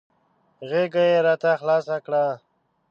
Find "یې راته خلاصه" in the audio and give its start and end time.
1.11-1.95